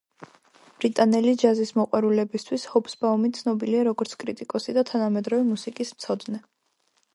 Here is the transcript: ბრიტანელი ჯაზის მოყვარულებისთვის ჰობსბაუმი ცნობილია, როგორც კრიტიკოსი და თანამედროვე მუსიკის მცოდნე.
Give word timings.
ბრიტანელი 0.77 1.33
ჯაზის 1.43 1.71
მოყვარულებისთვის 1.79 2.65
ჰობსბაუმი 2.71 3.31
ცნობილია, 3.41 3.85
როგორც 3.91 4.17
კრიტიკოსი 4.25 4.77
და 4.81 4.87
თანამედროვე 4.95 5.49
მუსიკის 5.55 5.97
მცოდნე. 5.99 6.45